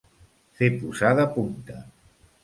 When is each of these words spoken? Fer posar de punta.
Fer 0.61 0.69
posar 0.77 1.11
de 1.19 1.25
punta. 1.35 1.77